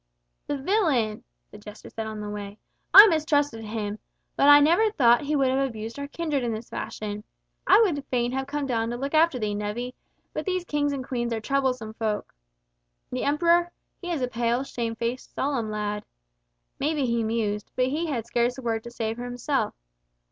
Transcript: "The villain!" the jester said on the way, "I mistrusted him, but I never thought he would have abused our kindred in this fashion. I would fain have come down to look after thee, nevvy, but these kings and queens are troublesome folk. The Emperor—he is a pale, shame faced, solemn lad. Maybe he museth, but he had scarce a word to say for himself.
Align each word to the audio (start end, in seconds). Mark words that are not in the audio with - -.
"The 0.47 0.57
villain!" 0.57 1.23
the 1.51 1.59
jester 1.59 1.91
said 1.91 2.07
on 2.07 2.21
the 2.21 2.29
way, 2.31 2.57
"I 2.91 3.05
mistrusted 3.05 3.63
him, 3.63 3.99
but 4.35 4.47
I 4.49 4.59
never 4.59 4.89
thought 4.89 5.21
he 5.21 5.35
would 5.35 5.49
have 5.49 5.69
abused 5.69 5.99
our 5.99 6.07
kindred 6.07 6.43
in 6.43 6.51
this 6.53 6.71
fashion. 6.71 7.23
I 7.67 7.79
would 7.81 8.03
fain 8.07 8.31
have 8.31 8.47
come 8.47 8.65
down 8.65 8.89
to 8.89 8.97
look 8.97 9.13
after 9.13 9.37
thee, 9.37 9.53
nevvy, 9.53 9.93
but 10.33 10.43
these 10.43 10.65
kings 10.65 10.91
and 10.91 11.07
queens 11.07 11.31
are 11.31 11.39
troublesome 11.39 11.93
folk. 11.93 12.33
The 13.11 13.23
Emperor—he 13.25 14.09
is 14.09 14.23
a 14.23 14.27
pale, 14.27 14.63
shame 14.63 14.95
faced, 14.95 15.35
solemn 15.35 15.69
lad. 15.69 16.03
Maybe 16.79 17.05
he 17.05 17.23
museth, 17.23 17.69
but 17.75 17.85
he 17.85 18.07
had 18.07 18.25
scarce 18.25 18.57
a 18.57 18.63
word 18.63 18.83
to 18.85 18.89
say 18.89 19.13
for 19.13 19.25
himself. 19.25 19.75